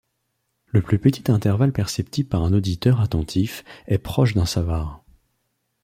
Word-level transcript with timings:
Le 0.65 0.81
plus 0.81 0.97
petit 0.97 1.29
intervalle 1.31 1.71
perceptible 1.73 2.27
par 2.27 2.43
un 2.43 2.53
auditeur 2.53 3.01
attentif 3.01 3.63
est 3.85 3.99
proche 3.99 4.33
d'un 4.33 4.47
savart. 4.47 5.03